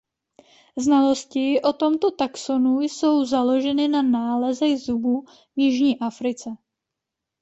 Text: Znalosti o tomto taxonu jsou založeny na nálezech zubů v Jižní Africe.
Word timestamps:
Znalosti 0.85 1.61
o 1.63 1.73
tomto 1.73 2.09
taxonu 2.11 2.81
jsou 2.81 3.25
založeny 3.25 3.87
na 3.87 4.01
nálezech 4.01 4.77
zubů 4.81 5.25
v 5.55 5.59
Jižní 5.59 5.99
Africe. 5.99 6.49